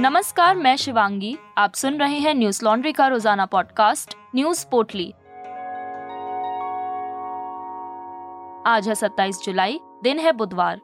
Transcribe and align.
नमस्कार, 0.00 0.56
मैं 0.56 0.76
शिवांगी। 0.76 1.36
आप 1.58 1.74
सुन 1.74 1.98
रहे 1.98 2.18
हैं 2.18 2.34
न्यूज़ 2.34 2.64
लॉन्ड्री 2.64 2.92
का 2.92 3.06
रोज़ाना 3.06 3.46
पॉडकास्ट 3.46 4.14
न्यूज़ 4.34 4.66
पोटली 4.70 5.10
आज 8.66 8.88
है 8.88 8.94
27 8.94 9.42
जुलाई, 9.44 9.78
दिन 10.02 10.18
है 10.18 10.32
बुधवार। 10.32 10.80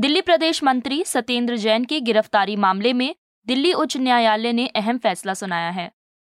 दिल्ली 0.00 0.20
प्रदेश 0.20 0.64
मंत्री 0.64 1.04
सत्येंद्र 1.04 1.56
जैन 1.56 1.84
की 1.84 2.00
गिरफ्तारी 2.00 2.56
मामले 2.56 2.92
में 2.92 3.14
दिल्ली 3.46 3.72
उच्च 3.72 3.96
न्यायालय 3.96 4.52
ने 4.52 4.66
अहम 4.66 4.98
फैसला 4.98 5.34
सुनाया 5.34 5.70
है। 5.70 5.90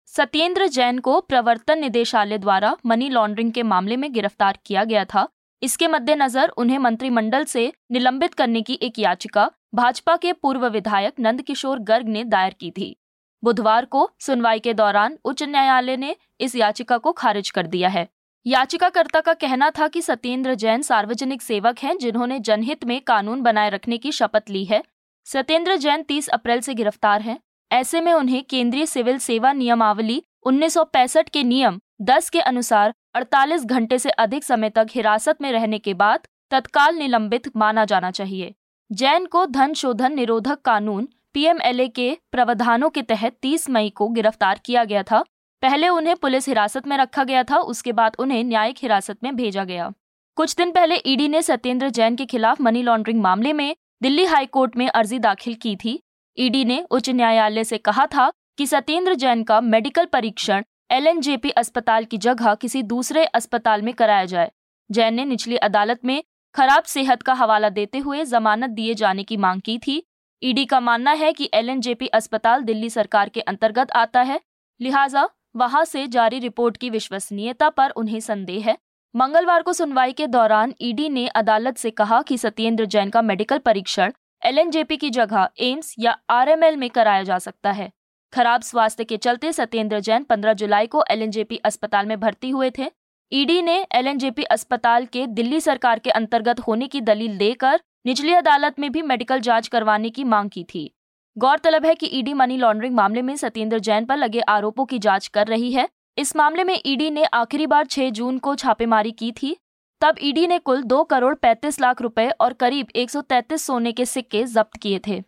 सत्येंद्र 0.08 0.68
जैन 0.68 1.00
को 1.00 1.22
प्रवर्तन 1.22 1.80
निदेशालय 1.80 2.38
द्वारा 2.38 2.78
मनी 2.86 3.10
लॉन्ड्रिंग 3.10 3.52
के 3.52 3.64
मामले 3.64 3.98
में 3.98 4.14
गिरफ़्तार 4.14 4.60
किया 4.66 4.84
गया 4.84 5.06
था। 5.06 5.28
इसके 5.62 5.88
मद्देनजर 5.88 6.50
उन्हें 6.50 6.78
मंत्रिमंडल 6.78 7.44
से 7.44 7.74
निलंबित 7.92 8.34
करने 8.34 8.62
की 8.62 8.80
एक 8.82 9.00
याचिका 9.00 9.52
भाजपा 9.76 10.16
के 10.16 10.34
पूर्व 10.34 10.68
विधायक 10.68 11.14
नंदकिशोर 11.20 11.80
गर्ग 11.80 12.08
ने 12.08 12.24
दायर 12.24 12.56
की 12.60 12.72
थी। 12.72 12.96
बुधवार 13.44 13.86
को 13.86 14.10
सुनवाई 14.20 14.60
के 14.60 14.74
दौरान 14.74 15.18
उच्च 15.26 15.44
न्यायालय 15.44 15.98
ने 15.98 16.16
इस 16.40 16.56
याचिका 16.56 16.98
को 16.98 17.12
खारिज 17.12 17.50
कर 17.50 17.68
दिया 17.68 17.90
है। 17.90 18.08
याचिकाकर्ता 18.46 19.22
का 19.22 19.34
कहना 19.34 19.70
था 19.70 19.88
कि 19.88 20.02
सत्येंद्र 20.02 20.56
जैन 20.56 20.82
सार्वजनिक 20.82 21.42
सेवक 21.42 21.80
हैं 21.80 21.98
जिन्होंने 21.98 22.40
जनहित 22.40 22.86
में 22.86 23.02
कानून 23.02 23.42
बनाए 23.42 23.70
रखने 23.70 23.98
की 23.98 24.12
शपथ 24.12 24.50
ली 24.50 24.66
है। 24.66 24.84
सत्येंद्र 25.28 25.76
जैन 25.78 26.04
30 26.04 26.28
अप्रैल 26.28 26.60
से 26.60 26.74
गिरफ़्तार 26.74 27.22
हैं। 27.22 27.40
ऐसे 27.72 28.02
में 28.02 28.14
उन्हें 28.14 28.44
केंद्रीय 28.44 28.86
सिविल 28.86 29.18
सेवा 29.18 29.54
नियमावली 29.54 30.24
उन्नीस 30.44 30.74
सौ 30.74 30.84
पैंसठ 30.84 31.30
के 31.30 31.44
नियम 31.44 31.80
10 32.02 32.30
के 32.30 32.40
अनुसार 32.40 32.94
48 33.16 33.66
घंटे 33.66 34.00
से 34.00 34.10
अधिक 34.10 34.44
समय 34.44 34.70
तक 34.70 34.88
हिरासत 34.92 35.42
में 35.42 35.52
रहने 35.52 35.80
के 35.80 35.94
बाद 35.94 36.28
तत्काल 36.52 36.96
निलंबित 36.96 37.56
माना 37.58 37.86
जाना 37.86 38.12
चाहिए। 38.12 38.54
जैन 38.92 39.26
को 39.26 39.46
धन 39.46 39.74
शोधन 39.74 40.14
निरोधक 40.14 40.62
कानून, 40.62 41.08
पीएमएलए 41.34 41.88
के 41.88 42.18
प्रावधानों 42.32 42.90
के 42.90 43.02
तहत 43.02 43.38
30 43.42 43.70
मई 43.70 43.90
को 43.90 44.08
गिरफ़्तार 44.08 44.60
किया 44.66 44.84
गया 44.84 45.04
था। 45.04 45.24
पहले 45.64 45.88
उन्हें 45.90 46.16
पुलिस 46.16 46.48
हिरासत 46.48 46.88
में 46.88 46.98
रखा 46.98 47.24
गया 47.24 47.44
था, 47.44 47.58
उसके 47.58 47.92
बाद 47.92 48.16
उन्हें 48.20 48.44
न्यायिक 48.44 48.78
हिरासत 48.82 49.24
में 49.24 49.36
भेजा 49.36 49.64
गया। 49.64 49.92
कुछ 50.38 50.56
दिन 50.56 50.72
पहले 50.72 50.96
ईडी 51.06 51.28
ने 51.28 51.42
सत्येंद्र 51.42 51.90
जैन 51.90 52.16
के 52.16 52.26
खिलाफ 52.26 52.62
मनी 52.62 52.82
लॉन्ड्रिंग 52.84 53.22
मामले 53.22 53.54
में 53.54 53.76
दिल्ली 54.04 54.26
हाईकोर्ट 54.26 54.78
में 54.78 54.88
अर्जी 54.88 55.20
दाखिल 55.20 55.56
की 55.56 55.76
थी। 55.76 56.00
ईडी 56.38 56.64
ने 56.66 56.82
उच्च 56.92 57.10
न्यायालय 57.10 57.64
से 57.64 57.78
कहा 57.78 58.06
था 58.06 58.32
कि 58.58 58.68
सत्येंद्र 58.68 59.16
जैन 59.16 59.44
का 59.44 59.62
मेडिकल 59.62 60.06
परीक्षण 60.06 60.64
एलएनजेपी 60.92 61.50
अस्पताल 61.50 62.06
की 62.06 62.18
जगह 62.18 62.56
किसी 62.56 62.84
दूसरे 62.84 63.26
अस्पताल 63.26 63.82
में 63.82 63.94
कराया 63.94 64.26
जाए। 64.26 64.52
जैन 64.90 65.14
ने 65.14 65.26
निचली 65.26 65.58
अदालत 65.58 66.06
में 66.06 66.24
खराब 66.56 66.84
सेहत 66.84 67.22
का 67.22 67.34
हवाला 67.34 67.70
देते 67.70 67.98
हुए 67.98 68.24
जमानत 68.26 68.70
दिए 68.70 68.94
जाने 68.94 69.24
की 69.24 69.38
मांग 69.38 69.62
की 69.62 69.78
थी। 69.78 70.04
ईडी 70.42 70.66
का 70.66 70.80
मानना 70.80 71.12
है 71.12 71.32
कि 71.34 71.50
एलएनजेपी 71.54 72.08
अस्पताल 72.08 72.62
दिल्ली 72.62 72.90
सरकार 72.90 73.30
के 73.30 73.42
अंतर्गत 73.42 73.92
आता 73.92 74.22
है, 74.22 74.40
लिहाजा 74.80 75.28
वहाँ 75.56 75.84
से 75.86 76.06
जारी 76.08 76.40
रिपोर्ट 76.40 76.78
की 76.78 76.90
विश्वसनीयता 76.90 77.70
पर 77.70 77.90
उन्हें 77.90 78.20
संदेह 78.20 78.66
है। 78.66 78.78
मंगलवार 79.16 79.62
को 79.62 79.74
सुनवाई 79.74 80.14
के 80.14 80.28
दौरान 80.28 80.74
ईडी 80.82 81.10
ने 81.10 81.28
अदालत 81.28 81.78
से 81.78 81.92
कहा 81.92 82.22
कि 82.22 82.38
सत्येंद्र 82.38 82.86
जैन 82.86 83.10
का 83.10 83.22
मेडिकल 83.22 83.58
परीक्षण 83.58 84.12
एलएनजेपी 84.46 84.98
की 84.98 85.10
जगह 85.10 85.50
एम्स 85.60 85.96
या 86.00 86.18
आरएमएल 86.30 86.78
में 86.78 86.90
कराया 86.90 87.24
जा 87.24 87.38
सकता 87.40 87.72
है। 87.72 87.92
खराब 88.34 88.62
स्वास्थ्य 88.62 89.04
के 89.04 89.18
चलते 89.18 89.52
सत्येंद्र 89.54 90.00
जैन 90.00 90.24
15 90.24 90.54
जुलाई 90.54 90.88
को 90.88 91.04
एलएनजेपी 91.12 91.58
अस्पताल 91.58 92.06
में 92.06 92.20
भर्ती 92.20 92.50
हुए 92.50 92.72
थे। 92.78 92.92
ईडी 93.34 93.62
ने 93.62 93.76
एलएनजेपी 93.92 94.44
अस्पताल 94.44 95.06
के 95.06 95.26
दिल्ली 95.28 95.60
सरकार 95.60 96.00
के 96.00 96.10
अंतर्गत 96.10 96.60
होने 96.60 96.88
की 96.88 97.00
दलील 97.02 97.38
देकर 97.38 97.80
निचली 98.06 98.34
अदालत 98.34 98.80
में 98.80 98.92
भी 98.92 99.02
मेडिकल 99.02 99.40
जाँच 99.40 99.68
करवाने 99.68 100.10
की 100.10 100.24
मांग 100.24 100.50
की 100.50 100.64
थी। 100.64 100.94
गौरतलब 101.38 101.86
है 101.86 101.96
कि 101.96 102.10
ईडी 102.14 102.34
मनी 102.34 102.58
लॉन्ड्रिंग 102.58 102.96
मामले 102.96 103.22
में 103.22 103.36
सत्येंद्र 103.36 103.80
जैन 103.80 104.06
पर 104.06 104.18
लगे 104.18 104.40
आरोपों 104.40 104.86
की 104.86 105.00
जाँच 105.00 105.28
कर 105.28 105.48
रही 105.48 105.72
है। 105.72 105.90
इस 106.18 106.36
मामले 106.36 106.64
में 106.64 106.80
ईडी 106.86 107.10
ने 107.10 107.24
आखिरी 107.24 107.68
बार 107.68 107.86
6 107.86 108.10
जून 108.10 108.38
को 108.38 108.56
छापेमारी 108.56 109.12
की 109.12 109.32
थी। 109.32 109.56
तब 110.02 110.16
ईडी 110.22 110.48
ने 110.48 110.60
कुल 110.60 110.84
दो 110.84 111.04
करोड़ 111.04 111.36
पैंतीस 111.36 111.82
लाख 111.82 112.02
रुपए 112.02 112.30
और 112.30 112.54
करीब 112.54 112.88
133 112.96 113.66
सोने 113.66 113.92
के 113.92 114.06
सिक्के 114.06 114.44
जब्त 114.44 114.78
किए 114.78 115.00
थे। 115.08 115.22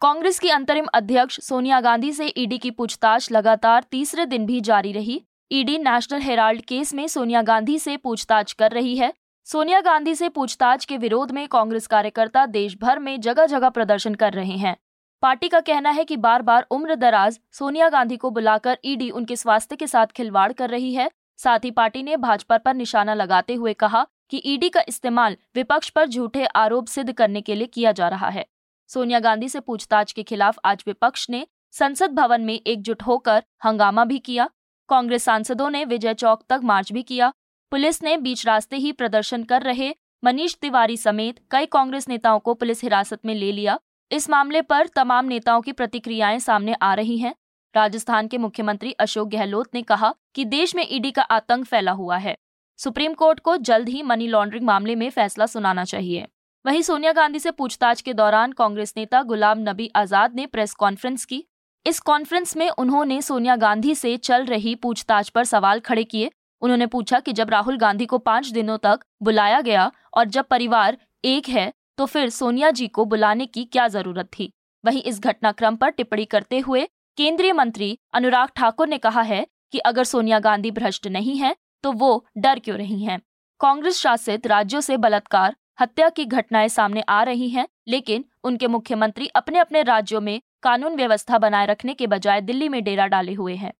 कांग्रेस 0.00 0.38
की 0.38 0.48
अंतरिम 0.48 0.86
अध्यक्ष 0.94 1.40
सोनिया 1.40 1.80
गांधी 1.80 2.12
से 2.12 2.32
ईडी 2.36 2.58
की 2.58 2.70
पूछताछ 2.70 3.32
लगातार 3.32 3.84
तीसरे 3.90 4.26
दिन 4.26 4.46
भी 4.46 4.60
जारी 4.60 4.92
रही। 4.92 5.24
ईडी 5.52 5.76
नेशनल 5.78 6.20
हेराल्ड 6.20 6.60
केस 6.60 6.92
में 6.94 7.06
सोनिया 7.06 7.40
गांधी 7.42 7.78
से 7.78 7.96
पूछताछ 7.96 8.52
कर 8.52 8.70
रही 8.70 8.96
है। 8.96 9.12
सोनिया 9.46 9.80
गांधी 9.80 10.14
से 10.14 10.28
पूछताछ 10.28 10.84
के 10.84 10.96
विरोध 10.96 11.30
में 11.30 11.46
कांग्रेस 11.48 11.86
कार्यकर्ता 11.86 12.44
देश 12.46 12.76
भर 12.80 12.98
में 12.98 13.20
जगह 13.20 13.46
जगह 13.46 13.68
प्रदर्शन 13.68 14.14
कर 14.14 14.32
रहे 14.32 14.56
हैं। 14.56 14.76
पार्टी 15.22 15.48
का 15.48 15.60
कहना 15.60 15.90
है 15.90 16.04
कि 16.04 16.16
बार 16.16 16.42
बार 16.42 16.66
उम्र 16.70 16.94
दराज 16.94 17.38
सोनिया 17.52 17.88
गांधी 17.88 18.16
को 18.16 18.30
बुलाकर 18.30 18.78
ईडी 18.84 19.10
उनके 19.10 19.36
स्वास्थ्य 19.36 19.76
के 19.76 19.86
साथ 19.86 20.06
खिलवाड़ 20.06 20.52
कर 20.52 20.70
रही 20.70 20.94
है। 20.94 21.10
साथ 21.38 21.64
ही 21.64 21.70
पार्टी 21.70 22.02
ने 22.02 22.16
भाजपा 22.16 22.58
पर 22.58 22.74
निशाना 22.74 23.14
लगाते 23.14 23.54
हुए 23.54 23.74
कहा 23.74 24.06
कि 24.30 24.42
ईडी 24.44 24.68
का 24.68 24.84
इस्तेमाल 24.88 25.36
विपक्ष 25.54 25.90
पर 25.90 26.06
झूठे 26.06 26.46
आरोप 26.46 26.86
सिद्ध 26.86 27.12
करने 27.12 27.40
के 27.40 27.54
लिए 27.54 27.66
किया 27.66 27.92
जा 27.92 28.08
रहा 28.08 28.28
है। 28.28 28.46
सोनिया 28.90 29.20
गांधी 29.20 29.48
से 29.48 29.60
पूछताछ 29.60 30.12
के 30.12 30.22
खिलाफ 30.22 30.58
आज 30.64 30.84
विपक्ष 30.86 31.28
ने 31.30 31.46
संसद 31.74 32.14
भवन 32.14 32.40
में 32.40 32.54
एकजुट 32.56 33.02
होकर 33.02 33.42
हंगामा 33.64 34.04
भी 34.04 34.18
किया। 34.18 34.48
कांग्रेस 34.88 35.24
सांसदों 35.24 35.68
ने 35.70 35.84
विजय 35.84 36.14
चौक 36.14 36.42
तक 36.48 36.60
मार्च 36.64 36.92
भी 36.92 37.02
किया। 37.02 37.32
पुलिस 37.72 38.02
ने 38.02 38.16
बीच 38.16 38.46
रास्ते 38.46 38.76
ही 38.76 38.92
प्रदर्शन 38.92 39.44
कर 39.44 39.62
रहे 39.62 39.94
मनीष 40.22 40.54
तिवारी 40.54 40.96
समेत 40.96 41.38
कई 41.50 41.66
कांग्रेस 41.66 42.08
नेताओं 42.08 42.38
को 42.38 42.54
पुलिस 42.54 42.82
हिरासत 42.82 43.20
में 43.26 43.34
ले 43.34 43.52
लिया। 43.52 43.78
इस 44.10 44.28
मामले 44.30 44.62
पर 44.62 44.86
तमाम 44.86 45.26
नेताओं 45.26 45.60
की 45.60 45.72
प्रतिक्रियाएँ 45.72 46.38
सामने 46.38 46.74
आ 46.74 46.92
रही 46.94 47.18
हैं। 47.18 47.34
राजस्थान 47.74 48.28
के 48.28 48.38
मुख्यमंत्री 48.38 48.92
अशोक 48.92 49.28
गहलोत 49.28 49.74
ने 49.74 49.82
कहा 49.82 50.14
कि 50.34 50.44
देश 50.44 50.74
में 50.74 50.86
ईडी 50.90 51.10
का 51.10 51.22
आतंक 51.22 51.64
फैला 51.64 51.92
हुआ 51.92 52.16
है। 52.16 52.36
सुप्रीम 52.78 53.14
कोर्ट 53.14 53.40
को 53.40 53.56
जल्द 53.56 53.88
ही 53.88 54.02
मनी 54.02 54.26
लॉन्ड्रिंग 54.26 54.64
मामले 54.64 54.94
में 54.94 55.08
फैसला 55.10 55.46
सुनाना 55.46 55.84
चाहिए। 55.84 56.26
वहीं 56.64 56.82
सोनिया 56.82 57.12
गांधी 57.12 57.38
से 57.38 57.50
पूछताछ 57.50 58.00
के 58.00 58.12
दौरान 58.14 58.52
कांग्रेस 58.52 58.94
नेता 58.96 59.22
गुलाम 59.22 59.58
नबी 59.58 59.90
आज़ाद 59.96 60.34
ने 60.34 60.46
प्रेस 60.46 60.74
कॉन्फ्रेंस 60.74 61.24
की। 61.24 61.44
इस 61.86 61.98
कॉन्फ्रेंस 62.00 62.56
में 62.56 62.68
उन्होंने 62.70 63.20
सोनिया 63.22 63.54
गांधी 63.56 63.94
से 63.94 64.16
चल 64.16 64.44
रही 64.44 64.74
पूछताछ 64.74 65.28
पर 65.28 65.44
सवाल 65.44 65.80
खड़े 65.80 66.04
किए। 66.04 66.30
उन्होंने 66.62 66.86
पूछा 66.86 67.18
कि 67.20 67.32
जब 67.32 67.50
राहुल 67.50 67.76
गांधी 67.76 68.06
को 68.06 68.18
पाँच 68.18 68.48
दिनों 68.48 68.76
तक 68.78 69.00
बुलाया 69.22 69.60
गया 69.60 69.90
और 70.14 70.24
जब 70.26 70.44
परिवार 70.44 70.98
एक 71.24 71.48
है 71.48 71.72
तो 71.98 72.06
फिर 72.06 72.28
सोनिया 72.30 72.70
जी 72.70 72.86
को 72.88 73.04
बुलाने 73.04 73.46
की 73.46 73.64
क्या 73.64 73.86
ज़रूरत 73.88 74.26
थी? 74.38 74.50
वहीं 74.84 75.02
इस 75.02 75.20
घटनाक्रम 75.20 75.76
पर 75.76 75.90
टिप्पणी 75.90 76.24
करते 76.24 76.58
हुए 76.58 76.86
केंद्रीय 77.18 77.52
मंत्री 77.52 77.98
अनुराग 78.14 78.48
ठाकुर 78.56 78.88
ने 78.88 78.98
कहा 78.98 79.22
है 79.22 79.46
कि 79.72 79.78
अगर 79.80 80.04
सोनिया 80.04 80.38
गांधी 80.38 80.70
भ्रष्ट 80.70 81.06
नहीं 81.08 81.36
है 81.36 81.54
तो 81.84 81.92
वो 81.92 82.24
डर 82.38 82.58
क्यों 82.58 82.76
रही 82.78 83.02
हैं? 83.04 83.20
कांग्रेस 83.60 83.98
शासित 83.98 84.46
राज्यों 84.46 84.80
से 84.80 84.96
बलात्कार, 84.96 85.56
हत्या 85.80 86.08
की 86.08 86.24
घटनाएँ 86.24 86.68
सामने 86.68 87.00
आ 87.00 87.22
रही 87.22 87.48
हैं, 87.48 87.66
लेकिन 87.88 88.24
उनके 88.44 88.66
मुख्यमंत्री 88.66 89.26
अपने 89.26 89.58
अपने 89.58 89.82
राज्यों 89.82 90.20
में 90.20 90.40
कानून 90.62 90.96
व्यवस्था 90.96 91.38
बनाए 91.38 91.66
रखने 91.66 91.94
के 91.94 92.06
बजाय 92.06 92.40
दिल्ली 92.40 92.68
में 92.68 92.82
डेरा 92.84 93.06
डाले 93.06 93.32
हुए 93.32 93.54
हैं। 93.54 93.72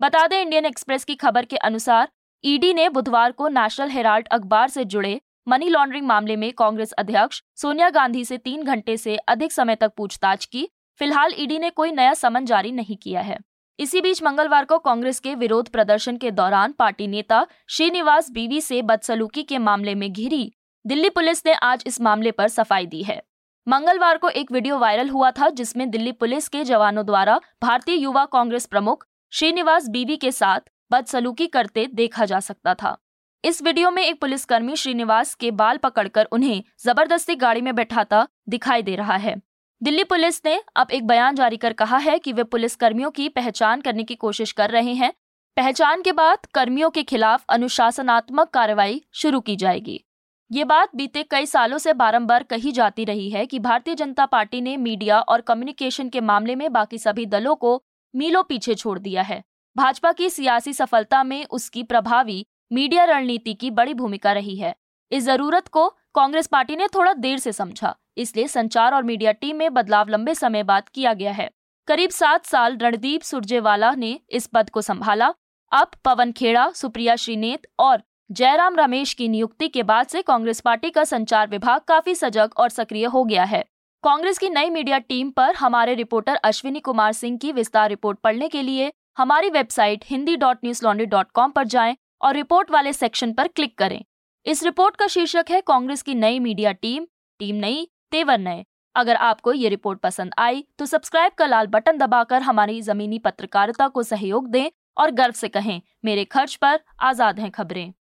बता 0.00 0.26
दें, 0.26 0.40
इंडियन 0.42 0.66
एक्सप्रेस 0.66 1.04
की 1.04 1.14
खबर 1.14 1.44
के 1.44 1.56
अनुसार, 1.56 2.08
ईडी 2.44 2.72
ने 2.74 2.88
बुधवार 2.88 3.32
को 3.32 3.48
नेशनल 3.48 3.90
हेराल्ड 3.90 4.28
अखबार 4.28 4.68
से 4.68 4.84
जुड़े 4.84 5.20
मनी 5.48 5.68
लॉन्ड्रिंग 5.68 6.06
मामले 6.06 6.36
में 6.36 6.52
कांग्रेस 6.52 6.92
अध्यक्ष 6.92 7.42
सोनिया 7.56 7.88
गांधी 7.90 8.24
से 8.24 8.36
तीन 8.38 8.62
घंटे 8.62 8.96
से 8.96 9.16
अधिक 9.28 9.52
समय 9.52 9.74
तक 9.74 9.92
पूछताछ 9.96 10.44
की। 10.44 10.68
फ़िलहाल 11.00 11.32
ईडी 11.38 11.58
ने 11.58 11.70
कोई 11.70 11.92
नया 11.92 12.14
समन 12.14 12.44
जारी 12.44 12.72
नहीं 12.72 12.96
किया 12.96 13.20
है। 13.20 13.38
इसी 13.78 14.00
बीच 14.00 14.22
मंगलवार 14.22 14.64
को 14.64 14.78
कांग्रेस 14.78 15.20
के 15.20 15.34
विरोध 15.34 15.68
प्रदर्शन 15.68 16.16
के 16.16 16.30
दौरान 16.30 16.72
पार्टी 16.72 17.06
नेता 17.06 17.46
श्रीनिवास 17.68 18.30
बीवी 18.30 18.60
से 18.60 18.82
बदसलूकी 18.82 19.42
के 19.42 19.58
मामले 19.58 19.94
में 19.94 20.12
घिरी। 20.12 20.52
दिल्ली 20.84 21.10
पुलिस 21.10 21.46
ने 21.46 21.52
आज 21.52 21.84
इस 21.86 22.00
मामले 22.00 22.30
पर 22.30 22.48
सफ़ाई 22.48 22.86
दी 22.86 23.02
है। 23.02 23.22
मंगलवार 23.68 24.18
को 24.18 24.28
एक 24.28 24.52
वीडियो 24.52 24.76
वायरल 24.78 25.08
हुआ 25.08 25.30
था, 25.30 25.48
जिसमें 25.50 25.90
दिल्ली 25.90 26.12
पुलिस 26.12 26.48
के 26.48 26.62
जवानों 26.64 27.04
द्वारा 27.06 27.40
भारतीय 27.62 27.96
युवा 27.96 28.24
कांग्रेस 28.24 28.66
प्रमुख 28.66 29.04
श्रीनिवास 29.32 29.88
बीवी 29.88 30.16
के 30.16 30.30
साथ 30.32 30.60
बदसलूकी 30.90 31.46
करते 31.46 31.86
देखा 31.94 32.24
जा 32.24 32.40
सकता 32.40 32.74
था। 32.74 32.96
इस 33.44 33.62
वीडियो 33.62 33.90
में 33.90 34.02
एक 34.02 34.20
पुलिसकर्मी 34.20 34.76
श्रीनिवास 34.76 35.34
के 35.34 35.50
बाल 35.50 35.76
पकड़कर 35.76 36.28
उन्हें 36.32 36.62
ज़बरदस्ती 36.84 37.34
गाड़ी 37.34 37.60
में 37.60 37.74
बैठाता 37.74 38.26
दिखाई 38.48 38.82
दे 38.82 38.96
रहा 38.96 39.16
है। 39.16 39.36
दिल्ली 39.82 40.04
पुलिस 40.04 40.40
ने 40.46 40.60
अब 40.76 40.90
एक 40.90 41.06
बयान 41.06 41.34
जारी 41.34 41.56
कर 41.56 41.72
कहा 41.72 41.98
है 41.98 42.18
कि 42.18 42.32
वे 42.32 42.44
पुलिसकर्मियों 42.44 43.10
की 43.10 43.28
पहचान 43.28 43.80
करने 43.80 44.04
की 44.04 44.14
कोशिश 44.14 44.52
कर 44.52 44.70
रहे 44.70 44.94
हैं। 44.94 45.12
पहचान 45.56 46.02
के 46.02 46.12
बाद 46.12 46.46
कर्मियों 46.54 46.90
के 46.90 47.02
खिलाफ 47.02 47.44
अनुशासनात्मक 47.48 48.50
कार्रवाई 48.50 49.02
शुरू 49.12 49.40
की 49.40 49.56
जाएगी। 49.56 50.04
ये 50.50 50.64
बात 50.64 50.94
बीते 50.96 51.22
कई 51.22 51.46
सालों 51.46 51.78
से 51.78 51.92
बारंबार 51.92 52.42
कही 52.42 52.70
जाती 52.72 53.04
रही 53.04 53.28
है 53.30 53.44
कि 53.46 53.58
भारतीय 53.58 53.94
जनता 53.94 54.24
पार्टी 54.26 54.60
ने 54.60 54.76
मीडिया 54.76 55.18
और 55.20 55.40
कम्युनिकेशन 55.40 56.08
के 56.08 56.20
मामले 56.20 56.54
में 56.54 56.72
बाकी 56.72 56.98
सभी 56.98 57.26
दलों 57.26 57.54
को 57.56 57.82
मीलों 58.14 58.42
पीछे 58.42 58.74
छोड़ 58.74 58.98
दिया 58.98 59.22
है। 59.22 59.42
भाजपा 59.76 60.12
की 60.12 60.30
सियासी 60.30 60.72
सफलता 60.72 61.22
में 61.24 61.44
उसकी 61.46 61.82
प्रभावी 61.82 62.44
मीडिया 62.72 63.04
रणनीति 63.04 63.54
की 63.54 63.70
बड़ी 63.70 63.94
भूमिका 63.94 64.32
रही 64.32 64.56
है। 64.56 64.74
इस 65.12 65.24
ज़रूरत 65.24 65.68
को 65.68 65.88
कांग्रेस 66.14 66.46
पार्टी 66.46 66.76
ने 66.76 66.86
थोड़ा 66.86 67.12
देर 67.14 67.38
से 67.38 67.52
समझा, 67.52 67.94
इसलिए 68.16 68.48
संचार 68.48 68.94
और 68.94 69.02
मीडिया 69.02 69.32
टीम 69.32 69.56
में 69.56 69.72
बदलाव 69.74 70.08
लंबे 70.08 70.34
समय 70.34 70.62
बाद 70.62 70.88
किया 70.88 71.12
गया 71.14 71.32
है। 71.32 71.50
करीब 71.88 72.10
सात 72.10 72.46
साल 72.46 72.78
रणदीप 72.78 73.22
सुरजेवाला 73.22 73.94
ने 73.94 74.18
इस 74.30 74.46
पद 74.46 74.70
को 74.70 74.80
संभाला। 74.82 75.32
अब 75.72 75.90
पवन 76.04 76.32
खेड़ा, 76.32 76.70
सुप्रिया 76.70 77.16
श्रीनेत 77.16 77.66
और 77.78 78.02
जयराम 78.30 78.74
रमेश 78.76 79.12
की 79.14 79.26
नियुक्ति 79.28 79.66
के 79.68 79.82
बाद 79.82 80.06
से 80.06 80.20
कांग्रेस 80.22 80.60
पार्टी 80.60 80.88
का 80.90 81.02
संचार 81.04 81.48
विभाग 81.48 81.80
काफ़ी 81.88 82.14
सजग 82.14 82.50
और 82.56 82.68
सक्रिय 82.68 83.04
हो 83.04 83.22
गया 83.24 83.44
है। 83.44 83.64
कांग्रेस 84.04 84.38
की 84.38 84.48
नई 84.48 84.70
मीडिया 84.70 84.98
टीम 85.00 85.30
पर 85.30 85.54
हमारे 85.54 85.94
रिपोर्टर 85.94 86.34
अश्विनी 86.36 86.80
कुमार 86.80 87.12
सिंह 87.12 87.38
की 87.38 87.52
विस्तार 87.52 87.88
रिपोर्ट 87.88 88.18
पढ़ने 88.18 88.48
के 88.48 88.62
लिए 88.62 88.92
हमारी 89.18 89.50
website 89.50 90.04
Hindi 90.06 90.36
dot 90.36 90.58
Newslaundry 90.84 91.06
dot 91.06 91.30
com 91.34 91.50
पर 91.50 91.66
जाएँ 91.66 91.96
और 92.22 92.34
रिपोर्ट 92.34 92.70
वाले 92.70 92.92
सेक्शन 92.92 93.32
पर 93.32 93.48
क्लिक 93.48 93.76
करें। 93.78 94.02
इस 94.46 94.62
रिपोर्ट 94.64 94.96
का 94.96 95.06
शीर्षक 95.08 95.50
है 95.50 95.60
कांग्रेस 95.62 96.02
की 96.02 96.14
नई 96.16 96.38
मीडिया 96.40 96.72
टीम 96.72 97.06
टीम 97.40 97.56
नई, 97.56 97.86
तेवर 98.10 98.38
नए। 98.38 98.64
अगर 98.96 99.16
आपको 99.16 99.52
ये 99.54 99.68
रिपोर्ट 99.68 100.00
पसंद 100.00 100.34
आई 100.38 100.64
तो 100.78 100.86
सब्सक्राइब 100.86 101.32
का 101.38 101.46
लाल 101.46 101.66
बटन 101.68 101.98
दबाकर 101.98 102.42
हमारी 102.42 102.80
जमीनी 102.82 103.18
पत्रकारिता 103.20 103.88
को 103.88 104.02
सहयोग 104.04 104.48
दें 104.48 104.68
और 104.96 105.10
गर्व 105.12 105.32
से 105.34 105.48
कहें, 105.48 105.80
मेरे 106.04 106.24
खर्च 106.26 106.54
पर 106.56 106.80
आज़ाद 107.00 107.40
हैं 107.40 107.50
खबरें। 107.50 107.92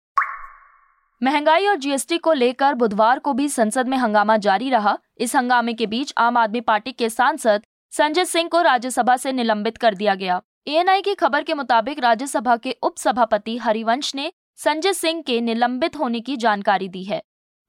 महँगाई 1.22 1.66
और 1.68 1.76
जीएसटी 1.76 2.18
को 2.18 2.34
लेकर 2.34 2.74
बुधवार 2.74 3.20
को 3.20 3.34
भी 3.34 3.48
संसद 3.50 3.88
में 3.88 3.98
हंगामा 3.98 4.38
जारी 4.38 4.70
रहा। 4.70 4.98
इस 5.18 5.36
हंगामे 5.36 5.74
के 5.74 5.86
बीच 5.86 6.14
आम 6.18 6.38
आदमी 6.38 6.62
पार्टी 6.62 6.92
के 6.92 7.10
सांसद 7.10 7.62
संजय 7.94 8.26
सिंह 8.26 8.50
को 8.50 8.62
राज्यसभा 8.62 9.16
से 9.18 9.32
निलंबित 9.32 9.78
कर 9.78 9.96
दिया 9.96 10.16
गया। 10.16 10.42
एएनआई 10.68 11.02
की 11.02 11.14
खबर 11.14 11.44
के 11.44 11.54
मुताबिक 11.54 12.00
राज्यसभा 12.00 12.58
के 12.58 12.76
उप 12.84 12.98
सभापति 12.98 13.58
हरिवंश 13.58 14.16
ने 14.16 14.32
संजय 14.56 14.94
सिंह 14.94 15.22
के 15.22 15.40
निलंबित 15.42 15.98
होने 16.00 16.20
की 16.20 16.38
जानकारी 16.38 16.90
दी 16.90 17.04
है। 17.04 17.22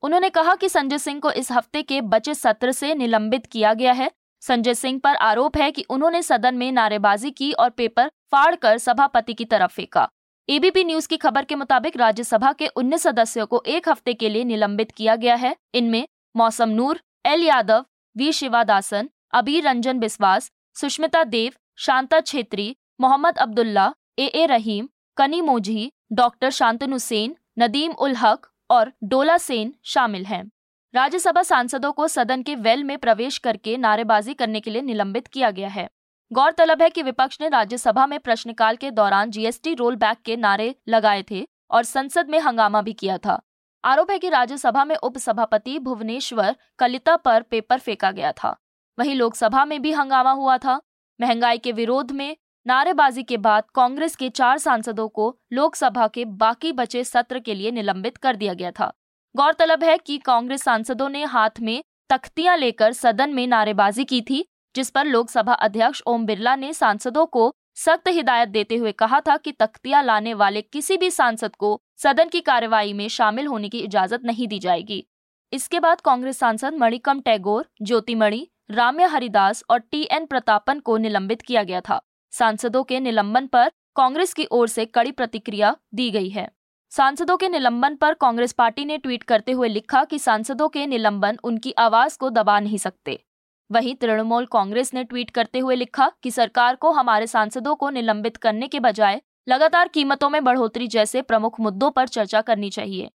उन्होंने 0.02 0.30
कहा 0.30 0.54
कि 0.54 0.68
संजय 0.68 0.98
सिंह 0.98 1.20
को 1.20 1.30
इस 1.30 1.52
हफ़्ते 1.52 1.82
के 1.82 2.00
बचे 2.00 2.34
सत्र 2.34 2.72
से 2.72 2.94
निलंबित 2.94 3.46
किया 3.46 3.74
गया 3.74 3.92
है। 3.92 4.10
संजय 4.42 4.74
सिंह 4.74 5.00
पर 5.04 5.14
आरोप 5.14 5.56
है 5.56 5.70
कि 5.70 5.82
उन्होंने 5.90 6.22
सदन 6.22 6.54
में 6.54 6.70
नारेबाजी 6.72 7.30
की 7.30 7.52
और 7.52 7.70
पेपर 7.70 8.10
फाड़कर 8.32 8.78
सभापति 8.78 9.34
की 9.34 9.44
तरफ़ 9.44 9.72
फेंका। 9.72 10.08
एबीपी 10.50 10.84
न्यूज़ 10.84 11.08
की 11.08 11.16
खबर 11.16 11.44
के 11.44 11.54
मुताबिक 11.54 11.96
राज्यसभा 11.96 12.52
के 12.52 12.66
19 12.66 13.02
सदस्यों 13.02 13.46
को 13.46 13.62
एक 13.66 13.88
हफ़्ते 13.88 14.14
के 14.14 14.28
लिए 14.28 14.44
निलंबित 14.44 14.90
किया 14.90 15.16
गया 15.16 15.34
है। 15.34 15.56
इनमें 15.74 16.08
Mausam 16.36 16.68
Noor, 16.68 17.00
L 17.26 17.42
Yadav, 17.42 17.84
V 18.16 18.32
Sivadasan, 18.32 19.10
Abir 19.32 19.64
Ranjan 19.64 19.98
Biswas, 19.98 20.50
Sushmita 20.74 21.24
Dev, 21.24 21.52
Shanta 21.76 22.20
Chhetri, 22.20 22.76
Mohammed 23.00 23.38
Abdullah, 23.38 23.92
A 24.18 24.26
A 24.26 24.46
Rahim, 24.46 24.88
Kanimozhi 25.40 25.92
doctor 26.12 26.50
Shantanu 26.50 26.98
Sen, 26.98 27.36
Nadeem 27.58 27.92
ul 27.92 28.14
Haque 28.16 28.46
और 28.70 28.92
डोला 29.04 29.38
सेन 29.38 29.74
शामिल 29.84 30.24
हैं। 30.26 30.50
राज्यसभा 30.94 31.42
सांसदों 31.42 31.92
को 31.92 32.08
सदन 32.08 32.42
के 32.42 32.54
वेल 32.54 32.84
में 32.84 32.98
प्रवेश 32.98 33.38
करके 33.38 33.76
नारेबाजी 33.76 34.34
करने 34.34 34.60
के 34.60 34.70
लिए 34.70 34.82
निलंबित 34.82 35.26
किया 35.26 35.50
गया 35.50 35.68
है। 35.68 35.88
गौरतलब 36.32 36.82
है 36.82 36.88
कि 36.90 37.02
विपक्ष 37.02 37.38
ने 37.40 37.48
राज्यसभा 37.48 38.06
में 38.06 38.18
प्रश्नकाल 38.20 38.76
के 38.76 38.90
दौरान 38.90 39.30
जीएसटी 39.30 39.74
रोल 39.74 39.94
बैक 39.96 40.18
के 40.24 40.36
नारे 40.36 40.74
लगाए 40.88 41.24
थे 41.30 41.46
और 41.70 41.82
संसद 41.82 42.28
में 42.28 42.38
हंगामा 42.38 42.82
भी 42.82 42.92
किया 42.92 43.18
था। 43.18 43.40
आरोप 43.84 44.10
है 44.10 44.18
कि 44.18 44.28
राज्यसभा 44.28 44.84
में 44.84 44.96
उपसभापति 44.96 45.78
भुवनेश्वर 45.78 46.56
कलिता 46.78 47.16
पर 47.16 47.42
पेपर 47.42 47.78
फेंका 47.78 48.10
गया 48.10 48.32
था। 48.32 48.56
वहीं 48.98 49.14
लोकसभा 49.14 49.64
में 49.64 49.80
भी 49.82 49.92
हंगामा 49.92 50.32
हुआ 50.32 50.58
था। 50.58 50.80
महँगाई 51.20 51.58
के 51.58 51.72
विरोध 51.72 52.12
में 52.12 52.36
नारेबाजी 52.66 53.22
के 53.22 53.36
बाद 53.36 53.64
कांग्रेस 53.74 54.16
के 54.16 54.28
चार 54.28 54.58
सांसदों 54.58 55.08
को 55.08 55.34
लोकसभा 55.52 56.08
के 56.08 56.24
बाकी 56.24 56.72
बचे 56.72 57.04
सत्र 57.04 57.38
के 57.38 57.54
लिए 57.54 57.70
निलंबित 57.70 58.16
कर 58.16 58.36
दिया 58.36 58.54
गया 58.54 58.70
था। 58.70 58.92
गौरतलब 59.36 59.84
है 59.84 59.98
कि 59.98 60.18
कांग्रेस 60.18 60.62
सांसदों 60.62 61.08
ने 61.08 61.24
हाथ 61.24 61.60
में 61.60 61.82
तख्तियाँ 62.10 62.56
लेकर 62.56 62.92
सदन 62.92 63.34
में 63.34 63.46
नारेबाजी 63.46 64.04
की 64.04 64.20
थी 64.20 64.44
जिस 64.74 64.90
पर 64.90 65.06
लोकसभा 65.06 65.52
अध्यक्ष 65.52 66.02
ओम 66.06 66.26
बिरला 66.26 66.54
ने 66.56 66.72
सांसदों 66.72 67.26
को 67.26 67.52
सख्त 67.76 68.08
हिदायत 68.08 68.48
देते 68.48 68.76
हुए 68.76 68.92
कहा 68.92 69.20
था 69.20 69.36
कि 69.36 69.52
तख्तियाँ 69.52 70.02
लाने 70.04 70.34
वाले 70.34 70.62
किसी 70.62 70.96
भी 70.96 71.10
सांसद 71.10 71.56
को 71.56 71.80
सदन 71.96 72.28
की 72.28 72.40
कार्यवाही 72.40 72.92
में 72.92 73.08
शामिल 73.08 73.46
होने 73.46 73.68
की 73.68 73.78
इजाज़त 73.78 74.24
नहीं 74.24 74.48
दी 74.48 74.58
जाएगी। 74.58 75.04
इसके 75.52 75.80
बाद 75.80 76.00
कांग्रेस 76.00 76.38
सांसद 76.38 76.74
मणिकम 76.74 77.20
टैगोर, 77.20 77.66
ज्योतिमणि, 77.82 78.46
राम्य 78.70 79.04
हरिदास 79.04 79.64
और 79.70 79.78
टी 79.80 80.02
एन 80.10 80.26
प्रतापन 80.26 80.80
को 80.80 80.96
निलंबित 80.96 81.42
किया 81.42 81.62
गया 81.62 81.80
था। 81.80 82.00
सांसदों 82.32 82.82
के 82.84 83.00
निलंबन 83.00 83.46
पर 83.46 83.70
कांग्रेस 83.96 84.34
की 84.34 84.46
ओर 84.52 84.68
से 84.68 84.84
कड़ी 84.84 85.12
प्रतिक्रिया 85.12 85.76
दी 85.94 86.10
गई 86.10 86.28
है। 86.28 86.48
सांसदों 86.92 87.36
के 87.36 87.48
निलंबन 87.48 87.94
पर 87.94 88.14
कांग्रेस 88.14 88.52
पार्टी 88.52 88.84
ने 88.84 88.98
ट्वीट 88.98 89.22
करते 89.22 89.52
हुए 89.52 89.68
लिखा 89.68 90.04
कि 90.04 90.18
सांसदों 90.18 90.68
के 90.68 90.86
निलंबन 90.86 91.38
उनकी 91.44 91.72
आवाज़ 91.78 92.18
को 92.18 92.30
दबा 92.30 92.60
नहीं 92.60 92.78
सकते। 92.78 93.22
वहीं 93.70 93.94
तृणमूल 93.94 94.46
कांग्रेस 94.46 94.92
ने 94.94 95.04
ट्वीट 95.04 95.30
करते 95.30 95.58
हुए 95.58 95.74
लिखा 95.76 96.10
कि 96.22 96.30
सरकार 96.30 96.76
को 96.76 96.90
हमारे 96.90 97.26
सांसदों 97.26 97.74
को 97.74 97.90
निलंबित 97.90 98.36
करने 98.36 98.68
के 98.68 98.80
बजाय 98.80 99.20
लगातार 99.48 99.88
कीमतों 99.88 100.28
में 100.30 100.42
बढ़ोतरी 100.44 100.86
जैसे 100.86 101.22
प्रमुख 101.22 101.60
मुद्दों 101.60 101.90
पर 101.90 102.08
चर्चा 102.08 102.40
करनी 102.40 102.70
चाहिए। 102.70 103.10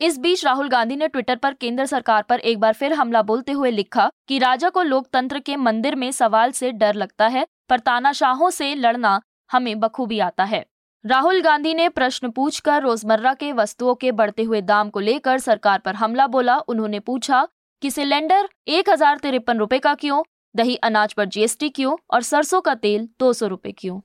इस 0.00 0.18
बीच 0.18 0.44
राहुल 0.44 0.68
गांधी 0.68 0.96
ने 0.96 1.08
ट्विटर 1.08 1.36
पर 1.36 1.54
केंद्र 1.54 1.86
सरकार 1.86 2.22
पर 2.22 2.40
एक 2.40 2.58
बार 2.60 2.72
फिर 2.72 2.92
हमला 2.92 3.22
बोलते 3.22 3.52
हुए 3.52 3.70
लिखा 3.70 4.10
कि 4.28 4.38
राजा 4.38 4.68
को 4.68 4.82
लोकतंत्र 4.82 5.38
के 5.38 5.56
मंदिर 5.56 5.94
में 5.94 6.10
सवाल 6.12 6.52
से 6.52 6.72
डर 6.72 6.94
लगता 6.94 7.26
है, 7.26 7.46
पर 7.70 7.78
तानाशाहों 7.78 8.50
से 8.50 8.74
लड़ना 8.74 9.20
हमें 9.50 9.78
बखूबी 9.80 10.18
आता 10.18 10.44
है। 10.44 10.64
राहुल 11.04 11.40
गांधी 11.42 11.74
ने 11.74 11.88
प्रश्न 11.88 12.30
पूछकर 12.30 12.82
रोज़मर्रा 12.82 13.34
के 13.34 13.52
वस्तुओं 13.52 13.94
के 13.94 14.12
बढ़ते 14.12 14.42
हुए 14.42 14.60
दाम 14.62 14.90
को 14.90 15.00
लेकर 15.00 15.38
सरकार 15.38 15.78
पर 15.78 15.94
हमला 15.94 16.26
बोला। 16.26 16.58
उन्होंने 16.58 17.00
पूछा 17.00 17.46
कि 17.82 17.90
सिलेंडर 17.90 18.48
एक 18.68 18.88
हज़ार 18.90 19.18
तिरपन 19.18 19.58
रूपए 19.58 19.78
का 19.78 19.94
क्यों, 19.94 20.22
दही 20.54 20.74
अनाज 20.76 21.12
पर 21.12 21.24
जीएसटी 21.24 21.68
क्यों 21.68 21.96
और 22.10 22.22
सरसों 22.22 22.60
का 22.60 22.74
तेल 22.74 23.08
दो 23.20 23.32
सौ 23.32 23.46
रूपए 23.46 23.72
क्यों? 23.72 23.98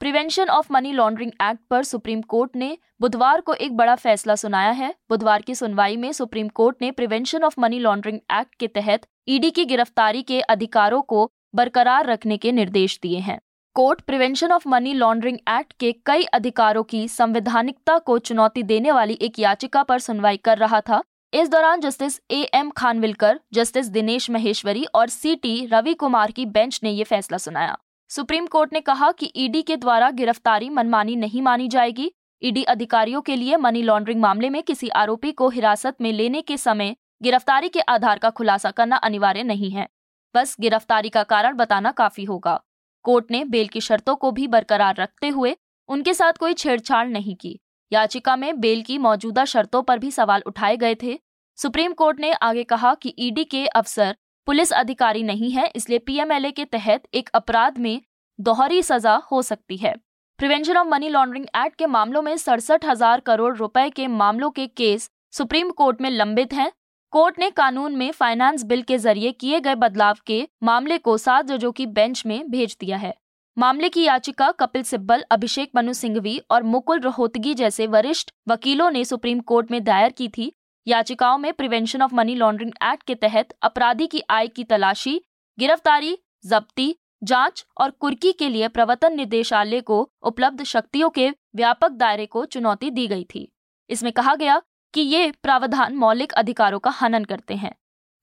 Prevention 0.00 0.48
of 0.48 0.72
money 0.72 0.92
laundering 0.92 1.30
act 1.42 1.60
पर 1.70 1.82
सुप्रीम 1.82 2.20
कोर्ट 2.22 2.56
ने 2.56 2.76
बुधवार 3.00 3.40
को 3.40 3.54
एक 3.54 3.76
बड़ा 3.76 3.94
फैसला 3.94 4.34
सुनाया 4.34 4.70
है। 4.72 4.92
बुधवार 5.10 5.42
की 5.42 5.54
सुनवाई 5.54 5.96
में 5.96 6.10
सुप्रीम 6.12 6.48
कोर्ट 6.50 6.76
ने 6.82 6.90
prevention 6.90 7.44
of 7.44 7.54
money 7.60 7.78
laundering 7.78 8.18
act 8.32 8.54
के 8.54 8.66
तहत 8.70 9.06
ईडी 9.28 9.50
की 9.50 9.64
गिरफ्तारी 9.64 10.22
के 10.22 10.40
अधिकारों 10.40 11.00
को 11.04 11.30
बरकरार 11.54 12.06
रखने 12.06 12.36
के 12.36 12.52
निर्देश 12.52 12.98
दिए 13.02 13.18
हैं। 13.20 13.38
Court 13.76 14.00
prevention 14.00 14.52
of 14.52 14.68
money 14.68 14.92
laundering 14.94 15.38
act 15.50 15.72
के 15.72 15.92
कई 16.06 16.24
अधिकारों 16.34 16.82
की 16.84 17.06
संवैधानिकता 17.08 17.98
को 17.98 18.18
चुनौती 18.20 18.62
देने 18.64 18.92
वाली 18.92 19.18
एक 19.22 19.38
याचिका 19.38 19.82
पर 19.82 19.98
सुनवाई 20.00 20.36
कर 20.36 20.58
रहा 20.58 20.80
था। 20.80 21.02
इस 21.34 21.48
दौरान 21.48 21.80
justice 21.80 22.18
A 22.30 22.40
M 22.54 22.68
Khanwilkar, 22.70 23.38
justice 23.52 23.86
Dinesh 23.86 24.28
Maheshwari 24.30 24.84
और 24.94 25.08
सी 25.08 25.34
टी 25.36 25.54
रवि 25.66 25.94
कुमार 25.94 26.30
की 26.30 26.44
बेंच 26.46 26.78
ने 26.82 26.90
ये 26.90 27.04
फैसला 27.04 27.38
सुनाया। 27.38 27.76
सुप्रीम 28.10 28.46
कोर्ट 28.46 28.72
ने 28.72 28.80
कहा 28.80 29.10
कि 29.12 29.30
ईडी 29.36 29.62
के 29.62 29.76
द्वारा 29.76 30.10
गिरफ्तारी 30.10 30.68
मनमानी 30.68 31.16
नहीं 31.16 31.42
मानी 31.42 31.66
जाएगी। 31.68 32.10
ईडी 32.42 32.62
अधिकारियों 32.64 33.20
के 33.20 33.36
लिए 33.36 33.56
मनी 33.56 33.82
लॉन्ड्रिंग 33.82 34.20
मामले 34.20 34.50
में 34.50 34.62
किसी 34.62 34.88
आरोपी 34.88 35.32
को 35.32 35.48
हिरासत 35.48 35.96
में 36.00 36.12
लेने 36.12 36.42
के 36.42 36.56
समय 36.56 36.94
गिरफ्तारी 37.22 37.68
के 37.68 37.80
आधार 37.80 38.18
का 38.18 38.30
खुलासा 38.30 38.70
करना 38.70 38.96
अनिवार्य 39.02 39.42
नहीं 39.42 39.70
है। 39.70 39.88
बस 40.34 40.56
गिरफ्तारी 40.60 41.08
का 41.08 41.22
कारण 41.24 41.56
बताना 41.56 41.92
काफ़ी 41.92 42.24
होगा। 42.24 42.60
कोर्ट 43.04 43.30
ने 43.30 43.44
बेल 43.46 43.68
की 43.68 43.80
शर्तों 43.80 44.16
को 44.16 44.30
भी 44.30 44.46
बरकरार 44.48 44.96
रखते 44.96 45.28
हुए 45.28 45.56
उनके 45.88 46.14
साथ 46.14 46.32
कोई 46.32 46.54
छेड़छाड़ 46.54 47.06
नहीं 47.08 47.36
की। 47.36 47.58
याचिका 47.92 48.36
में 48.36 48.60
बेल 48.60 48.82
की 48.82 48.98
मौजूदा 49.00 49.44
शर्तों 49.46 49.82
पर 49.82 49.98
भी 49.98 50.10
सवाल 50.10 50.42
उठाए 50.46 50.76
गए 50.76 50.94
थे। 51.02 51.18
सुप्रीम 51.58 51.92
कोर्ट 51.92 52.20
ने 52.20 52.32
आगे 52.32 52.64
कहा 52.64 52.94
कि 52.94 53.14
ईडी 53.18 53.44
के 53.46 53.66
अफसर 53.66 54.16
पुलिस 54.48 54.72
अधिकारी 54.72 55.22
नहीं 55.22 55.50
है, 55.50 55.70
इसलिए 55.76 55.98
पीएमएलए 56.00 56.50
के 56.50 56.64
तहत 56.66 57.02
एक 57.14 57.28
अपराध 57.34 57.78
में 57.78 58.00
दोहरी 58.38 58.82
सजा 58.82 59.14
हो 59.32 59.42
सकती 59.42 59.76
है। 59.76 59.94
Prevention 60.38 60.76
of 60.76 60.88
money 60.88 61.08
laundering 61.08 61.44
act 61.56 61.76
के 61.76 61.86
मामलों 61.88 62.22
में 62.22 62.36
सड़सठ 62.36 62.84
हज़ार 62.84 63.20
करोड़ 63.20 63.56
रुपए 63.56 63.88
के 63.90 64.06
मामलों 64.06 64.50
के 64.50 64.66
केस 64.66 65.08
सुप्रीम 65.32 65.70
कोर्ट 65.70 66.00
में 66.00 66.10
लंबित 66.10 66.52
हैं। 66.52 66.70
कोर्ट 67.12 67.38
ने 67.38 67.50
कानून 67.50 67.96
में 67.96 68.10
फाइनेंस 68.12 68.62
बिल 68.64 68.82
के 68.82 68.98
ज़रिए 68.98 69.32
किए 69.32 69.60
गए 69.60 69.74
बदलाव 69.76 70.16
के 70.26 70.46
मामले 70.62 70.98
को 70.98 71.16
सात 71.18 71.46
जजों 71.46 71.70
की 71.72 71.86
बेंच 71.88 72.22
में 72.26 72.50
भेज 72.50 72.76
दिया 72.80 72.96
है। 72.96 73.14
मामले 73.56 73.88
की 73.88 74.02
याचिका 74.02 74.50
कपिल 74.50 74.82
सिब्बल, 74.82 75.24
अभिषेक 75.30 75.70
मनु 75.74 75.92
सिंघवी 75.92 76.38
और 76.50 76.62
मुकुल 76.62 77.00
रोहतगी 77.00 77.54
जैसे 77.54 77.86
वरिष्ठ 77.86 78.30
वकीलों 78.48 78.90
ने 78.90 79.04
सुप्रीम 79.04 79.40
कोर्ट 79.40 79.70
में 79.70 79.82
दायर 79.84 80.12
की 80.12 80.28
थी। 80.28 80.50
याचिकाओं 80.86 81.38
में 81.38 81.52
prevention 81.52 82.02
of 82.02 82.14
money 82.14 82.34
laundering 82.34 82.72
act 82.82 83.02
के 83.02 83.14
तहत 83.14 83.54
अपराधी 83.62 84.06
की 84.06 84.22
आय 84.30 84.46
की 84.46 84.64
तलाशी, 84.64 85.20
गिरफ्तारी, 85.58 86.18
जब्ती, 86.46 86.94
जाँच 87.24 87.64
और 87.80 87.90
कुर्की 87.90 88.32
के 88.32 88.48
लिए 88.48 88.68
प्रवर्तन 88.68 89.16
निदेशालय 89.16 89.80
को 89.80 90.10
उपलब्ध 90.22 90.62
शक्तियों 90.62 91.10
के 91.10 91.30
व्यापक 91.56 91.88
दायरे 91.88 92.26
को 92.26 92.44
चुनौती 92.44 92.90
दी 92.90 93.06
गई 93.06 93.26
थी। 93.34 93.48
इसमें 93.90 94.12
कहा 94.12 94.34
गया 94.34 94.60
कि 94.94 95.00
ये 95.00 95.30
प्रावधान 95.42 95.96
मौलिक 95.96 96.32
अधिकारों 96.32 96.78
का 96.78 96.90
हनन 96.90 97.24
करते 97.24 97.54
हैं। 97.54 97.74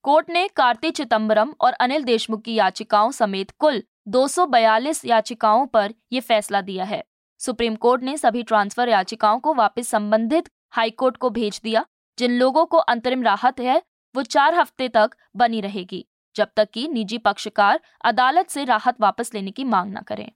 कोर्ट 0.04 0.30
ने 0.30 0.48
कार्ति 0.48 0.90
चिदम्बरम 0.90 1.54
और 1.60 1.72
अनिल 1.72 2.04
देशमुख 2.04 2.42
की 2.42 2.54
याचिकाओं 2.54 3.10
समेत 3.10 3.50
कुल 3.50 3.82
242 4.06 5.04
याचिकाओं 5.04 5.66
पर 5.66 5.94
यह 6.12 6.20
फैसला 6.20 6.60
दिया 6.60 6.84
है। 6.84 7.04
सुप्रीम 7.38 7.74
कोर्ट 7.74 8.02
ने 8.02 8.16
सभी 8.16 8.42
ट्रांसफ़र 8.42 8.88
याचिकाओं 8.88 9.40
को 9.40 9.54
वापस 9.54 9.88
संबंधित 9.88 10.48
हाईकोर्ट 10.70 11.16
को 11.16 11.30
भेज 11.30 11.60
दिया, 11.64 11.86
जिन 12.18 12.38
लोगों 12.38 12.66
को 12.66 12.76
अंतरिम 12.76 13.22
राहत 13.22 13.60
है, 13.60 13.82
वो 14.14 14.22
चार 14.22 14.54
हफ़्ते 14.54 14.88
तक 14.88 15.10
बनी 15.36 15.60
रहेगी, 15.60 16.06
जब 16.36 16.48
तक 16.56 16.70
कि 16.70 16.88
निजी 16.88 17.18
पक्षकार 17.18 17.80
अदालत 18.04 18.48
से 18.48 18.64
राहत 18.64 19.00
वापस 19.00 19.34
लेने 19.34 19.50
की 19.50 19.64
मांग 19.64 19.92
न 19.92 20.00
करें। 20.00 20.32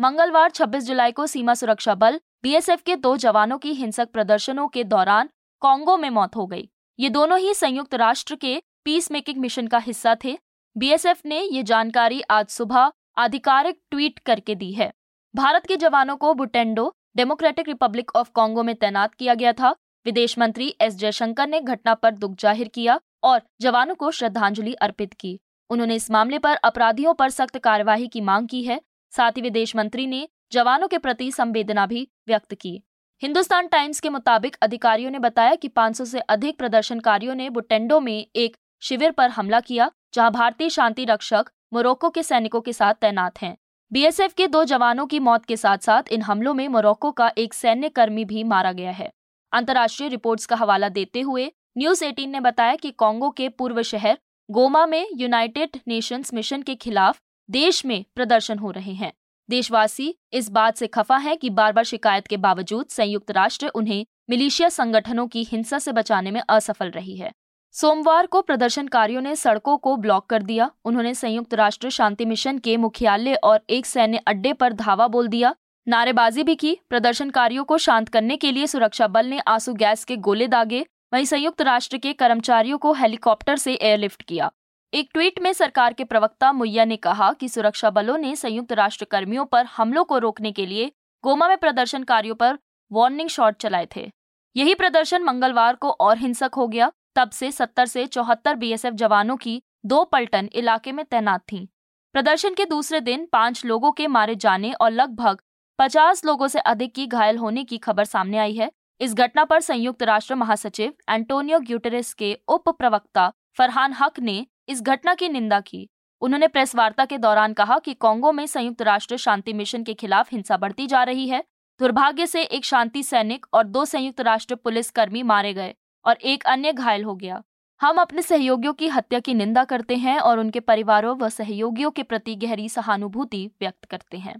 मंगलवार 0.00 0.50
26 0.50 0.84
जुलाई 0.84 1.12
को 1.12 1.26
सीमा 1.26 1.54
सुरक्षा 1.54 1.94
बल 1.94 2.20
बीएसएफ 2.42 2.82
के 2.82 2.96
दो 2.96 3.16
जवानों 3.16 3.58
की 3.58 3.72
हिंसक 3.72 4.08
प्रदर्शनों 4.08 4.68
के 4.68 4.84
दौरान 4.84 5.28
कांगो 5.62 5.96
में 5.96 6.10
मौत 6.10 6.36
हो 6.36 6.46
गई। 6.46 6.68
ये 6.98 7.08
दोनों 7.08 7.38
ही 7.38 7.54
संयुक्त 7.54 7.94
राष्ट्र 7.94 8.34
के 8.34 8.62
पीस 8.84 9.10
मेकिंग 9.10 9.38
मिशन 9.38 9.66
का 9.66 9.78
हिस्सा 9.78 10.16
थे 10.24 10.38
बीएसएफ 10.76 11.20
ने 11.26 11.40
ये 11.42 11.62
जानकारी 11.62 12.20
आज 12.30 12.48
सुबह 12.48 12.90
आधिकारिक 13.16 13.76
ट्वीट 13.90 14.18
करके 14.18 14.54
दी 14.54 14.70
है। 14.72 14.90
भारत 15.34 15.66
के 15.66 15.76
जवानों 15.76 16.16
को 16.16 16.32
Butembo, 16.34 16.86
Democratic 17.16 17.68
Republic 17.68 18.10
of 18.16 18.30
Congo 18.34 18.62
में 18.62 18.74
तैनात 18.74 19.14
किया 19.14 19.34
गया 19.34 19.52
था। 19.52 19.70
विदेश 20.06 20.38
मंत्री 20.38 20.68
एस 20.80 20.94
जयशंकर 20.94 21.48
ने 21.48 21.60
घटना 21.60 21.94
पर 21.94 22.14
दुख 22.14 22.36
ज़ाहिर 22.36 22.68
किया 22.68 22.98
और 23.22 23.42
जवानों 23.60 23.94
को 23.94 24.10
श्रद्धांजलि 24.10 24.72
अर्पित 24.74 25.12
की। 25.14 25.38
उन्होंने 25.70 25.94
इस 25.94 26.10
मामले 26.10 26.38
पर 26.38 26.54
अपराधियों 26.54 27.14
पर 27.14 27.30
सख्त 27.30 27.58
कार्यवाही 27.58 28.08
की 28.08 28.20
मांग 28.20 28.48
की 28.48 28.62
है। 28.62 28.80
साथ 29.12 29.32
ही 29.32 29.42
विदेश 29.42 29.76
मंत्री 29.76 30.06
ने 30.06 30.26
जवानों 30.52 30.88
के 30.88 30.98
प्रति 30.98 31.30
संवेदना 31.32 31.86
भी 31.86 32.06
व्यक्त 32.28 32.54
की। 32.54 32.80
हिंदुस्तान 33.22 33.66
टाइम्स 33.66 34.00
के 34.00 34.08
मुताबिक 34.08 34.56
अधिकारियों 34.62 35.10
ने 35.10 35.18
बताया 35.18 35.54
कि 35.54 35.68
500 35.68 36.04
से 36.04 36.20
अधिक 36.30 36.58
प्रदर्शनकारियों 36.58 37.34
ने 37.34 37.50
बुटेंडो 37.50 38.00
में 38.00 38.26
एक 38.36 38.56
शिविर 38.80 39.10
पर 39.10 39.30
हमला 39.30 39.60
किया, 39.60 39.90
जहाँ 40.14 40.30
भारतीय 40.32 40.68
शांति 40.70 41.04
रक्षक 41.04 41.44
मोरक्को 41.72 42.10
के 42.10 42.22
सैनिकों 42.22 42.60
के 42.60 42.72
साथ 42.72 42.94
तैनात 42.94 43.42
हैं। 43.42 43.56
बीएसएफ 43.92 44.32
के 44.32 44.46
दो 44.46 44.64
जवानों 44.64 45.06
की 45.06 45.18
मौत 45.18 45.44
के 45.44 45.56
साथ 45.56 45.78
साथ 45.78 46.02
इन 46.12 46.22
हमलों 46.22 46.54
में 46.54 46.68
मोरक्को 46.68 47.10
का 47.12 47.32
एक 47.38 47.54
सैन्य 47.54 47.88
कर्मी 47.88 48.24
भी 48.24 48.44
मारा 48.44 48.72
गया 48.72 48.90
है। 48.90 49.12
अंतर्राष्ट्रीय 49.52 50.08
रिपोर्ट्स 50.08 50.46
का 50.46 50.56
हवाला 50.56 50.88
देते 50.88 51.20
हुए 51.20 51.52
न्यूज़ 51.78 52.04
18 52.04 52.26
ने 52.26 52.40
बताया 52.40 52.74
कि 52.74 52.90
कांगो 52.90 53.30
के 53.30 53.48
पूर्व 53.48 53.82
शहर 53.82 54.18
गोमा 54.50 54.86
में 54.86 55.08
यूनाइटेड 55.16 55.80
नेशंस 55.88 56.34
मिशन 56.34 56.62
के 56.62 56.74
खिलाफ 56.74 57.20
देश 57.50 57.84
में 57.86 58.04
प्रदर्शन 58.14 58.58
हो 58.58 58.70
रहे 58.70 58.92
हैं। 58.92 59.12
देशवासी 59.48 60.14
इस 60.32 60.50
बात 60.50 60.76
से 60.76 60.86
खफा 60.86 61.16
है 61.16 61.36
कि 61.36 61.50
बार 61.50 61.72
बार 61.72 61.84
शिकायत 61.84 62.26
के 62.26 62.36
बावजूद 62.36 62.86
संयुक्त 62.86 63.30
राष्ट्र 63.30 63.68
उन्हें 63.68 64.06
मिलिशिया 64.30 64.68
संगठनों 64.68 65.26
की 65.28 65.44
हिंसा 65.44 65.78
से 65.78 65.92
बचाने 65.92 66.30
में 66.30 66.40
असफल 66.48 66.90
रही 66.90 67.16
है। 67.16 67.32
सोमवार 67.72 68.26
को 68.26 68.40
प्रदर्शनकारियों 68.42 69.20
ने 69.22 69.36
सड़कों 69.36 69.76
को 69.76 69.96
ब्लॉक 69.96 70.26
कर 70.26 70.42
दिया। 70.42 70.70
उन्होंने 70.84 71.14
संयुक्त 71.14 71.54
राष्ट्र 71.54 71.90
शांति 71.90 72.24
मिशन 72.24 72.58
के 72.58 72.76
मुख्यालय 72.76 73.34
और 73.34 73.60
एक 73.70 73.86
सैन्य 73.86 74.18
अड्डे 74.18 74.52
पर 74.52 74.72
धावा 74.72 75.08
बोल 75.08 75.28
दिया। 75.28 75.54
नारेबाजी 75.88 76.42
भी 76.42 76.54
की। 76.54 76.76
प्रदर्शनकारियों 76.88 77.64
को 77.64 77.78
शांत 77.78 78.08
करने 78.08 78.36
के 78.36 78.52
लिए 78.52 78.66
सुरक्षा 78.66 79.06
बल 79.06 79.26
ने 79.26 79.38
आँसू 79.38 79.74
गैस 79.74 80.04
के 80.04 80.16
गोले 80.16 80.48
दागे। 80.48 80.86
वहीं 81.14 81.24
संयुक्त 81.24 81.62
राष्ट्र 81.62 81.98
के 81.98 82.12
कर्मचारियों 82.12 82.78
को 82.78 82.92
हेलीकॉप्टर 82.92 83.56
से 83.56 83.74
एयरलिफ्ट 83.74 84.22
किया। 84.22 84.50
एक 84.94 85.10
ट्वीट 85.12 85.40
में 85.40 85.52
सरकार 85.52 85.92
के 85.92 86.04
प्रवक्ता 86.04 86.52
मुइया 86.52 86.84
ने 86.84 86.96
कहा 86.96 87.32
कि 87.32 87.48
सुरक्षा 87.48 87.90
बलों 87.90 88.18
ने 88.18 88.36
संयुक्त 88.36 88.72
राष्ट्र 88.72 89.04
कर्मियों 89.04 89.44
पर 89.44 89.64
हमलों 89.66 90.04
को 90.04 90.18
रोकने 90.18 90.52
के 90.52 90.66
लिए 90.66 90.92
गोमा 91.24 91.48
में 91.48 91.58
प्रदर्शनकारियों 91.58 92.34
पर 92.34 92.58
वार्निंग 92.92 93.28
शॉट 93.28 93.56
चलाए 93.56 93.88
थे। 93.96 94.10
यही 94.56 94.74
प्रदर्शन 94.74 95.22
मंगलवार 95.22 95.74
को 95.74 95.90
और 95.90 96.18
हिंसक 96.18 96.50
हो 96.56 96.68
गया। 96.68 96.92
तब 97.16 97.30
से 97.30 97.50
70 97.52 97.86
से 97.86 98.06
चौहत्तर 98.06 98.54
बीएसएफ 98.54 98.94
जवानों 98.94 99.36
की 99.36 99.62
दो 99.86 100.04
पलटन 100.04 100.48
इलाके 100.52 100.92
में 100.92 101.04
तैनात 101.04 101.40
थीं। 101.52 101.66
प्रदर्शन 102.12 102.54
के 102.54 102.64
दूसरे 102.64 103.00
दिन 103.00 103.28
पाँच 103.32 103.64
लोगों 103.64 103.92
के 103.92 104.06
मारे 104.06 104.34
जाने 104.34 104.72
और 104.72 104.90
लगभग 104.90 105.40
50 105.78 106.24
लोगों 106.24 106.48
से 106.48 106.58
अधिक 106.58 106.94
की 106.94 107.06
घायल 107.06 107.38
होने 107.38 107.64
की 107.64 107.78
खबर 107.78 108.04
सामने 108.04 108.38
आई 108.38 108.54
है। 108.54 108.70
इस 109.00 109.14
घटना 109.14 109.44
पर 109.44 109.60
संयुक्त 109.60 110.02
राष्ट्र 110.02 110.34
महासचिव 110.34 110.92
एंटोनियो 111.08 111.60
ग्यूटेरेस 111.60 112.12
के 112.14 112.38
उप 112.48 112.68
प्रवक्ता 112.68 113.32
फरहान 113.58 113.92
हक 113.92 114.20
ने 114.20 114.46
इस 114.68 114.82
घटना 114.82 115.14
की 115.14 115.28
निंदा 115.28 115.60
की। 115.60 115.88
उन्होंने 116.22 116.48
प्रेस 116.48 116.74
वार्ता 116.74 117.04
के 117.04 117.18
दौरान 117.18 117.52
कहा 117.52 117.78
कि 117.78 117.94
कांगो 117.94 118.32
में 118.32 118.46
संयुक्त 118.46 118.82
राष्ट्र 118.82 119.16
शांति 119.16 119.52
मिशन 119.52 119.82
के 119.82 119.94
खिलाफ 119.94 120.32
हिंसा 120.32 120.56
बढ़ती 120.56 120.86
जा 120.86 121.02
रही 121.02 121.28
है। 121.28 121.44
दुर्भाग्य 121.80 122.26
से 122.26 122.42
एक 122.42 122.64
शांति 122.64 123.02
सैनिक 123.02 123.46
और 123.54 123.64
दो 123.64 123.84
संयुक्त 123.84 124.20
राष्ट्र 124.20 124.54
पुलिस 124.54 124.90
कर्मी 124.90 125.22
मारे 125.22 125.54
गए। 125.54 125.74
और 126.04 126.16
एक 126.16 126.44
अन्य 126.46 126.72
घायल 126.72 127.04
हो 127.04 127.14
गया। 127.14 127.42
हम 127.80 127.96
अपने 127.96 128.22
सहयोगियों 128.22 128.72
की 128.72 128.88
हत्या 128.88 129.18
की 129.18 129.34
निंदा 129.34 129.64
करते 129.64 129.96
हैं 129.96 130.18
और 130.18 130.38
उनके 130.38 130.60
परिवारों 130.60 131.16
व 131.16 131.28
सहयोगियों 131.28 131.90
के 131.90 132.02
प्रति 132.02 132.34
गहरी 132.34 132.68
सहानुभूति 132.68 133.50
व्यक्त 133.60 133.84
करते 133.84 134.18
हैं। 134.18 134.34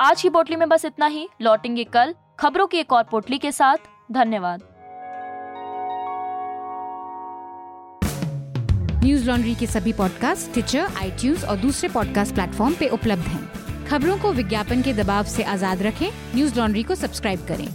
आज 0.00 0.22
की 0.22 0.30
पोटली 0.30 0.56
में 0.56 0.68
बस 0.68 0.84
इतना 0.84 1.06
ही। 1.06 1.28
लौटेंगे 1.40 1.84
कल। 1.84 2.14
खबरों 2.38 2.66
की 2.66 2.78
एक 2.78 2.92
और 2.92 3.02
पोटली 3.02 3.38
के 3.38 3.52
साथ। 3.52 3.76
धन्यवाद। 4.12 4.62
न्यूज़ 9.04 9.30
लॉन्ड्री 9.30 9.54
के 9.54 9.66
सभी 9.66 9.92
पॉडकास्ट 9.92 10.52
ट्विटर 10.52 10.86
आई 10.96 11.34
और 11.34 11.56
दूसरे 11.56 11.88
पॉडकास्ट 11.88 12.34
प्लेटफॉर्म 12.34 12.74
पे 12.74 12.88
उपलब्ध 12.88 13.22
हैं। 13.22 13.86
खबरों 13.86 14.18
को 14.18 14.32
विज्ञापन 14.32 14.82
के 14.82 14.92
दबाव 14.92 15.24
से 15.24 15.42
आज़ाद 15.42 15.82
रखें। 15.82 16.10
न्यूज़ 16.34 16.58
लॉन्ड्री 16.58 16.82
को 16.82 16.94
सब्सक्राइब 16.94 17.46
करें। 17.46 17.68